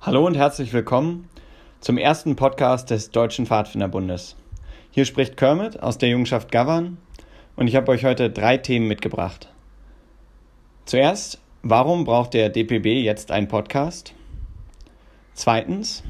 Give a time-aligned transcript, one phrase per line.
[0.00, 1.28] Hallo und herzlich willkommen
[1.80, 4.36] zum ersten Podcast des Deutschen Pfadfinderbundes.
[4.92, 6.98] Hier spricht Kermit aus der Jungenschaft Govern
[7.56, 9.52] und ich habe euch heute drei Themen mitgebracht.
[10.84, 14.14] Zuerst, warum braucht der DPB jetzt einen Podcast?
[15.34, 16.04] Zweitens,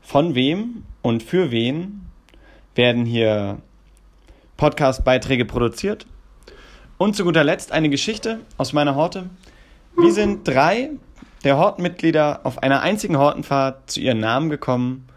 [0.00, 2.06] von wem und für wen
[2.74, 3.58] werden hier
[4.56, 6.06] Podcast-Beiträge produziert?
[6.96, 9.28] Und zu guter Letzt eine Geschichte aus meiner Horte.
[9.94, 10.92] Wie sind drei
[11.44, 15.08] der Hortenmitglieder auf einer einzigen Hortenfahrt zu ihren Namen gekommen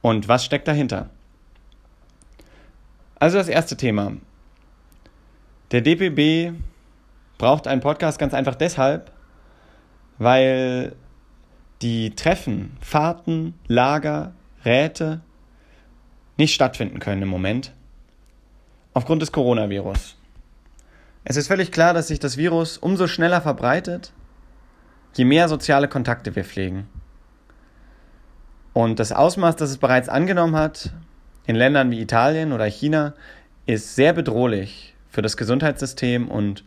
[0.00, 1.10] und was steckt dahinter?
[3.18, 4.12] Also das erste Thema.
[5.70, 6.56] Der DPB
[7.36, 9.10] braucht einen Podcast ganz einfach deshalb,
[10.18, 10.94] weil
[11.82, 14.32] die Treffen, Fahrten, Lager,
[14.64, 15.20] Räte
[16.36, 17.72] nicht stattfinden können im Moment
[18.94, 20.16] aufgrund des Coronavirus.
[21.24, 24.12] Es ist völlig klar, dass sich das Virus umso schneller verbreitet,
[25.18, 26.88] je mehr soziale Kontakte wir pflegen.
[28.72, 30.92] Und das Ausmaß, das es bereits angenommen hat,
[31.46, 33.14] in Ländern wie Italien oder China,
[33.66, 36.64] ist sehr bedrohlich für das Gesundheitssystem und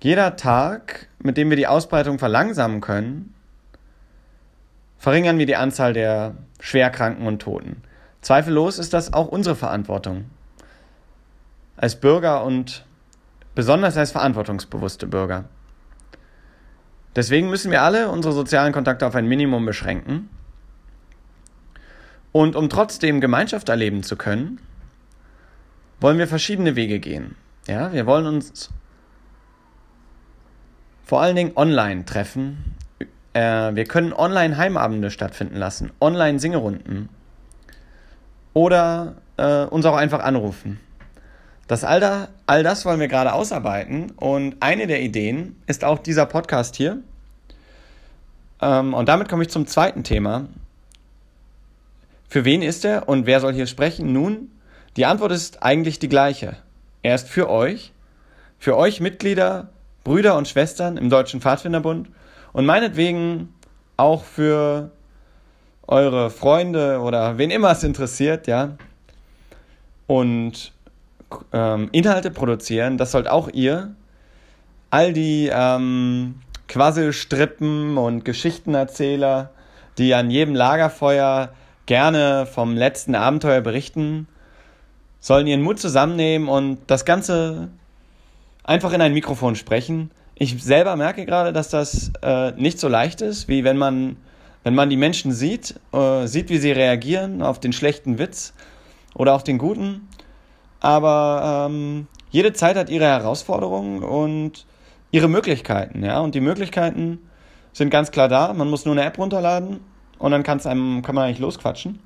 [0.00, 3.34] jeder Tag, mit dem wir die Ausbreitung verlangsamen können,
[4.98, 7.82] verringern wir die Anzahl der Schwerkranken und Toten.
[8.20, 10.26] Zweifellos ist das auch unsere Verantwortung.
[11.76, 12.84] Als Bürger und
[13.56, 15.46] besonders als verantwortungsbewusste Bürger.
[17.16, 20.28] Deswegen müssen wir alle unsere sozialen Kontakte auf ein Minimum beschränken.
[22.30, 24.60] Und um trotzdem Gemeinschaft erleben zu können,
[25.98, 27.34] wollen wir verschiedene Wege gehen.
[27.66, 28.70] Ja, wir wollen uns
[31.04, 32.74] vor allen Dingen online treffen.
[33.32, 37.08] Äh, wir können online Heimabende stattfinden lassen, online Singerunden
[38.52, 40.80] oder äh, uns auch einfach anrufen.
[41.66, 45.98] Das all, da, all das wollen wir gerade ausarbeiten und eine der Ideen ist auch
[45.98, 46.98] dieser Podcast hier.
[48.60, 50.46] Ähm, und damit komme ich zum zweiten Thema.
[52.28, 54.12] Für wen ist er und wer soll hier sprechen?
[54.12, 54.50] Nun,
[54.96, 56.56] die Antwort ist eigentlich die gleiche.
[57.02, 57.92] Er ist für euch,
[58.58, 59.68] für euch Mitglieder,
[60.04, 62.08] Brüder und Schwestern im Deutschen Pfadfinderbund
[62.52, 63.52] und meinetwegen
[63.96, 64.90] auch für
[65.88, 68.76] eure Freunde oder wen immer es interessiert, ja.
[70.06, 70.72] Und
[71.52, 73.94] ähm, Inhalte produzieren, das sollt auch ihr.
[74.90, 76.36] All die ähm,
[76.68, 79.50] Quasselstrippen und Geschichtenerzähler,
[79.98, 81.50] die an jedem Lagerfeuer
[81.86, 84.28] gerne vom letzten Abenteuer berichten,
[85.20, 87.68] sollen ihren Mut zusammennehmen und das Ganze
[88.64, 90.10] einfach in ein Mikrofon sprechen.
[90.34, 94.16] Ich selber merke gerade, dass das äh, nicht so leicht ist, wie wenn man,
[94.64, 98.52] wenn man die Menschen sieht, äh, sieht, wie sie reagieren auf den schlechten Witz
[99.14, 100.08] oder auf den guten.
[100.86, 104.66] Aber ähm, jede Zeit hat ihre Herausforderungen und
[105.10, 106.20] ihre Möglichkeiten, ja.
[106.20, 107.28] Und die Möglichkeiten
[107.72, 108.52] sind ganz klar da.
[108.52, 109.80] Man muss nur eine App runterladen
[110.20, 111.98] und dann kann's einem, kann man eigentlich losquatschen.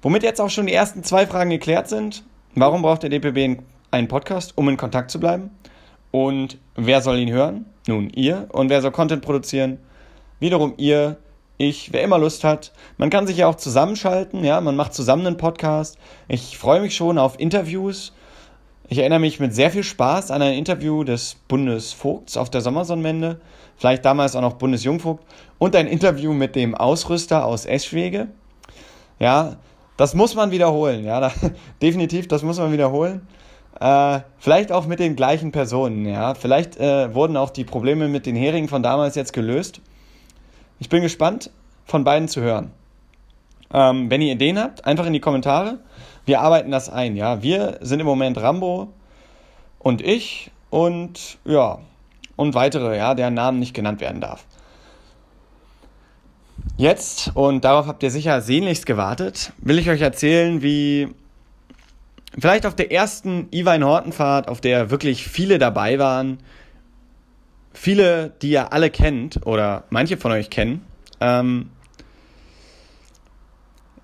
[0.00, 2.24] Womit jetzt auch schon die ersten zwei Fragen geklärt sind.
[2.54, 3.60] Warum braucht der DPB
[3.90, 5.50] einen Podcast, um in Kontakt zu bleiben?
[6.10, 7.66] Und wer soll ihn hören?
[7.86, 8.48] Nun, ihr.
[8.52, 9.80] Und wer soll Content produzieren?
[10.40, 11.18] Wiederum ihr,
[11.58, 12.72] ich, wer immer Lust hat.
[12.96, 15.98] Man kann sich ja auch zusammenschalten, ja, man macht zusammen einen Podcast.
[16.28, 18.12] Ich freue mich schon auf Interviews.
[18.88, 23.40] Ich erinnere mich mit sehr viel Spaß an ein Interview des Bundesvogts auf der Sommersonnenwende,
[23.76, 25.24] vielleicht damals auch noch Bundesjungvogt,
[25.58, 28.28] und ein Interview mit dem Ausrüster aus Eschwege.
[29.18, 29.56] Ja,
[29.98, 31.32] das muss man wiederholen, ja, da,
[31.82, 33.26] definitiv, das muss man wiederholen.
[33.80, 36.34] Äh, vielleicht auch mit den gleichen Personen, ja.
[36.34, 39.80] Vielleicht äh, wurden auch die Probleme mit den Heringen von damals jetzt gelöst.
[40.80, 41.50] Ich bin gespannt,
[41.86, 42.70] von beiden zu hören.
[43.72, 45.78] Ähm, wenn ihr Ideen habt, einfach in die Kommentare.
[46.24, 47.42] Wir arbeiten das ein, ja.
[47.42, 48.88] Wir sind im Moment Rambo
[49.78, 51.78] und ich und ja,
[52.36, 54.46] und weitere, ja, deren Namen nicht genannt werden darf.
[56.76, 61.08] Jetzt, und darauf habt ihr sicher sehnlichst gewartet, will ich euch erzählen, wie
[62.38, 66.38] vielleicht auf der ersten Iwein Hortenfahrt, auf der wirklich viele dabei waren,
[67.78, 70.84] viele, die ihr alle kennt oder manche von euch kennen,
[71.20, 71.70] ähm,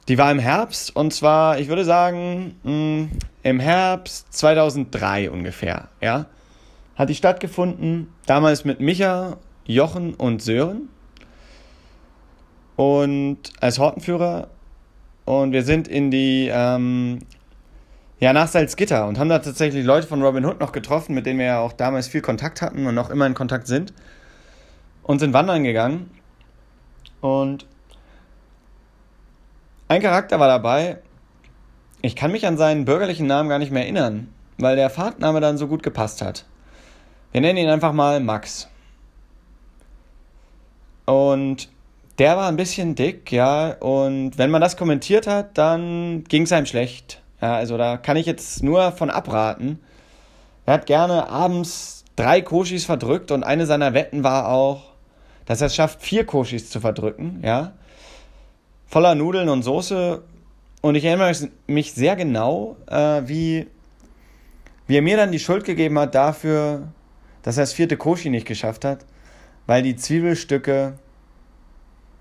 [0.09, 3.11] die war im Herbst und zwar, ich würde sagen, mh, mm,
[3.43, 6.26] im Herbst 2003 ungefähr, ja.
[6.94, 10.88] Hat die stattgefunden, damals mit Micha, Jochen und Sören
[12.76, 14.49] und als Hortenführer
[15.25, 17.19] und wir sind in die ähm,
[18.25, 21.38] ja, nach Salzgitter und haben da tatsächlich Leute von Robin Hood noch getroffen, mit denen
[21.38, 23.93] wir ja auch damals viel Kontakt hatten und noch immer in Kontakt sind.
[25.03, 26.11] Und sind wandern gegangen.
[27.21, 27.67] Und
[29.88, 31.00] ein Charakter war dabei.
[32.00, 35.59] Ich kann mich an seinen bürgerlichen Namen gar nicht mehr erinnern, weil der Fahrtname dann
[35.59, 36.47] so gut gepasst hat.
[37.32, 38.71] Wir nennen ihn einfach mal Max.
[41.05, 41.69] Und
[42.19, 46.53] der war ein bisschen dick, ja, und wenn man das kommentiert hat, dann ging es
[46.53, 47.21] einem schlecht.
[47.44, 49.79] Ja, also da kann ich jetzt nur von abraten.
[50.64, 54.94] Er hat gerne abends drei Koshis verdrückt und eine seiner Wetten war auch,
[55.44, 57.75] dass er es schafft, vier Koshis zu verdrücken, ja.
[58.87, 60.23] Voller Nudeln und Soße.
[60.81, 61.35] Und ich erinnere
[61.67, 63.67] mich sehr genau, äh, wie,
[64.87, 66.88] wie er mir dann die Schuld gegeben hat dafür,
[67.43, 69.05] dass er das vierte Koshi nicht geschafft hat,
[69.67, 70.94] weil die Zwiebelstücke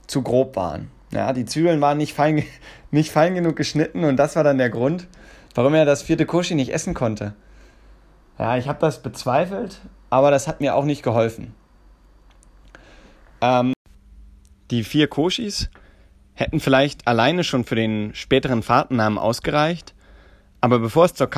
[0.06, 0.92] zu grob waren.
[1.14, 2.44] Ja, die Zwiebeln waren nicht fein,
[2.92, 5.08] nicht fein genug geschnitten und das war dann der Grund,
[5.56, 7.34] warum er das vierte Koshi nicht essen konnte.
[8.40, 9.80] Ja, ich habe das bezweifelt,
[10.10, 11.54] aber das hat mir auch nicht geholfen.
[13.42, 13.74] Ähm,
[14.72, 15.70] die vier Koshis
[16.34, 19.94] hätten vielleicht alleine schon für den späteren Fahrtennamen ausgereicht,
[20.62, 21.30] aber bevor es zur,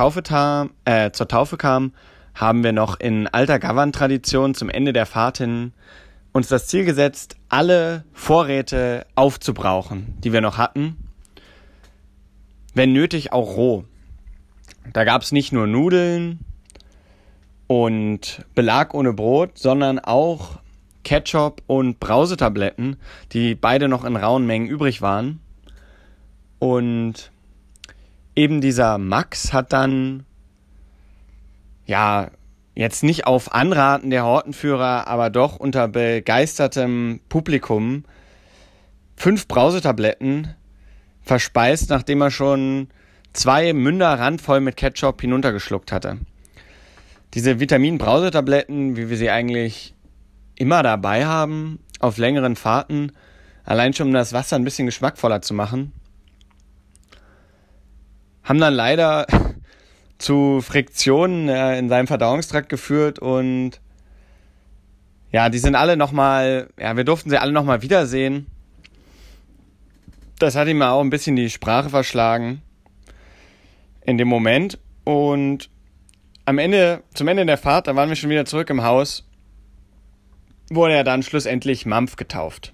[0.86, 1.94] äh, zur Taufe kam,
[2.34, 5.74] haben wir noch in alter Gavan-Tradition zum Ende der Fahrt hin
[6.36, 10.98] uns das Ziel gesetzt, alle Vorräte aufzubrauchen, die wir noch hatten.
[12.74, 13.86] Wenn nötig auch roh.
[14.92, 16.40] Da gab es nicht nur Nudeln
[17.68, 20.60] und Belag ohne Brot, sondern auch
[21.06, 22.98] Ketchup und Brausetabletten,
[23.32, 25.40] die beide noch in rauen Mengen übrig waren.
[26.60, 27.32] Und
[28.36, 30.26] eben dieser Max hat dann
[31.86, 32.30] ja
[32.76, 38.04] jetzt nicht auf Anraten der Hortenführer, aber doch unter begeistertem Publikum
[39.16, 40.54] fünf Brausetabletten
[41.22, 42.90] verspeist, nachdem er schon
[43.34, 46.20] zwei Münder randvoll mit Ketchup hinuntergeschluckt hatte.
[47.34, 49.94] Diese Vitamin-Brausetabletten, wie wir sie eigentlich
[50.56, 53.12] immer dabei haben, auf längeren Fahrten,
[53.64, 55.92] allein schon um das Wasser ein bisschen geschmackvoller zu machen,
[58.44, 59.26] haben dann leider
[60.18, 63.82] zu Friktionen äh, in seinem Verdauungstrakt geführt und
[65.32, 68.48] ja, die sind alle nochmal, ja, wir durften sie alle nochmal wiedersehen.
[70.40, 72.62] Das hat ihm auch ein bisschen die Sprache verschlagen
[74.06, 75.70] in dem Moment und
[76.46, 79.28] am Ende, zum Ende der Fahrt, da waren wir schon wieder zurück im Haus,
[80.70, 82.74] wurde er dann schlussendlich Mampf getauft.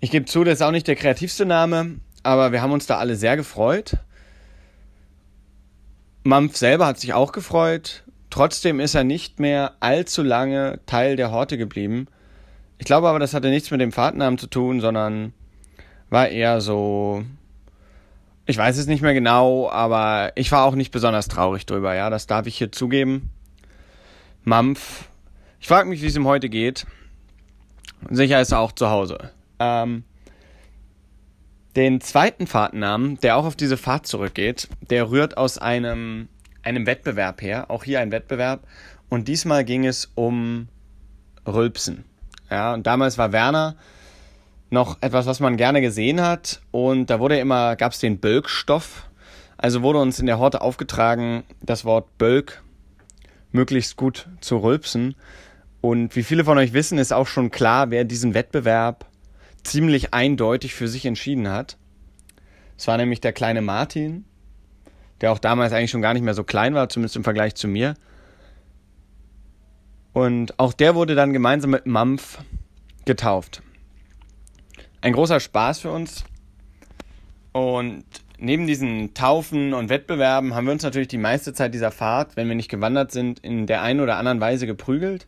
[0.00, 2.98] Ich gebe zu, das ist auch nicht der kreativste Name, aber wir haben uns da
[2.98, 3.96] alle sehr gefreut.
[6.28, 8.04] Mampf selber hat sich auch gefreut.
[8.28, 12.06] Trotzdem ist er nicht mehr allzu lange Teil der Horte geblieben.
[12.76, 15.32] Ich glaube aber, das hatte nichts mit dem Fahrtennamen zu tun, sondern
[16.10, 17.24] war eher so.
[18.44, 22.10] Ich weiß es nicht mehr genau, aber ich war auch nicht besonders traurig drüber, ja,
[22.10, 23.30] das darf ich hier zugeben.
[24.44, 25.08] Mampf,
[25.60, 26.86] ich frage mich, wie es ihm heute geht.
[28.10, 29.30] Sicher ist er auch zu Hause.
[29.58, 30.04] Ähm,
[31.78, 36.28] den zweiten Fahrtennamen, der auch auf diese Fahrt zurückgeht, der rührt aus einem,
[36.64, 37.70] einem Wettbewerb her.
[37.70, 38.66] Auch hier ein Wettbewerb.
[39.08, 40.66] Und diesmal ging es um
[41.46, 42.04] Rülpsen.
[42.50, 43.76] Ja, und damals war Werner
[44.70, 46.62] noch etwas, was man gerne gesehen hat.
[46.72, 49.08] Und da wurde immer, gab es den Bölkstoff.
[49.56, 52.60] Also wurde uns in der Horte aufgetragen, das Wort Bölk
[53.52, 55.14] möglichst gut zu rülpsen.
[55.80, 59.07] Und wie viele von euch wissen, ist auch schon klar, wer diesen Wettbewerb
[59.70, 61.76] ziemlich eindeutig für sich entschieden hat.
[62.76, 64.24] Es war nämlich der kleine Martin,
[65.20, 67.68] der auch damals eigentlich schon gar nicht mehr so klein war, zumindest im Vergleich zu
[67.68, 67.94] mir.
[70.12, 72.38] Und auch der wurde dann gemeinsam mit Mampf
[73.04, 73.62] getauft.
[75.00, 76.24] Ein großer Spaß für uns.
[77.52, 78.04] Und
[78.38, 82.48] neben diesen Taufen und Wettbewerben haben wir uns natürlich die meiste Zeit dieser Fahrt, wenn
[82.48, 85.26] wir nicht gewandert sind, in der einen oder anderen Weise geprügelt.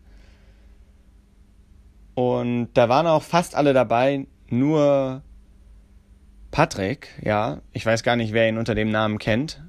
[2.15, 5.23] Und da waren auch fast alle dabei, nur
[6.51, 9.63] Patrick, ja, ich weiß gar nicht, wer ihn unter dem Namen kennt,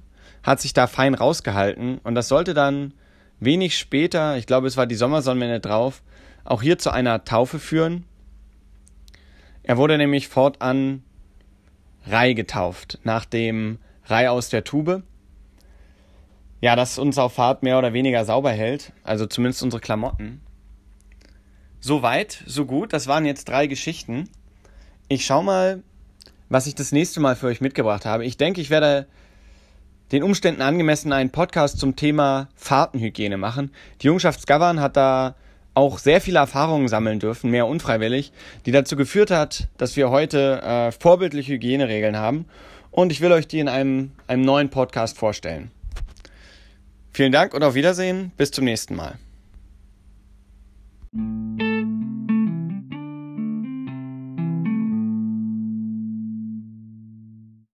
[0.43, 2.93] hat sich da fein rausgehalten und das sollte dann
[3.39, 6.01] wenig später, ich glaube es war die Sommersonnenwende drauf,
[6.43, 8.05] auch hier zu einer Taufe führen.
[9.63, 11.03] Er wurde nämlich fortan
[12.07, 15.03] Rai getauft, nach dem Rai aus der Tube.
[16.61, 20.41] Ja, das uns auf Fahrt mehr oder weniger sauber hält, also zumindest unsere Klamotten.
[21.79, 22.93] So weit, so gut.
[22.93, 24.29] Das waren jetzt drei Geschichten.
[25.11, 25.83] Ich schau mal,
[26.47, 28.23] was ich das nächste Mal für euch mitgebracht habe.
[28.23, 29.07] Ich denke, ich werde
[30.13, 33.73] den Umständen angemessen einen Podcast zum Thema Fahrtenhygiene machen.
[34.01, 35.35] Die Jungschaft Skavan hat da
[35.73, 38.31] auch sehr viele Erfahrungen sammeln dürfen, mehr unfreiwillig,
[38.65, 42.45] die dazu geführt hat, dass wir heute äh, vorbildliche Hygieneregeln haben.
[42.89, 45.71] Und ich will euch die in einem, einem neuen Podcast vorstellen.
[47.11, 48.31] Vielen Dank und auf Wiedersehen.
[48.37, 49.19] Bis zum nächsten Mal.